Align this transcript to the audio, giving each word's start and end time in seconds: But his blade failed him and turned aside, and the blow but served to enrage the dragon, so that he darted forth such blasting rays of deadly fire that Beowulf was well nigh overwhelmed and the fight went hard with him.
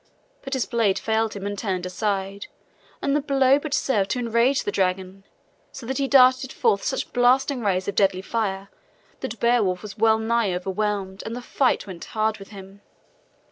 But 0.41 0.53
his 0.55 0.65
blade 0.65 0.97
failed 0.97 1.35
him 1.35 1.45
and 1.45 1.55
turned 1.55 1.85
aside, 1.85 2.47
and 3.03 3.15
the 3.15 3.21
blow 3.21 3.59
but 3.59 3.71
served 3.71 4.09
to 4.09 4.19
enrage 4.19 4.63
the 4.63 4.71
dragon, 4.71 5.25
so 5.71 5.85
that 5.85 5.99
he 5.99 6.07
darted 6.07 6.51
forth 6.51 6.81
such 6.81 7.13
blasting 7.13 7.61
rays 7.63 7.87
of 7.87 7.93
deadly 7.93 8.23
fire 8.23 8.69
that 9.19 9.39
Beowulf 9.39 9.83
was 9.83 9.99
well 9.99 10.17
nigh 10.17 10.55
overwhelmed 10.55 11.21
and 11.23 11.35
the 11.35 11.39
fight 11.43 11.85
went 11.85 12.03
hard 12.05 12.39
with 12.39 12.47
him. 12.49 12.81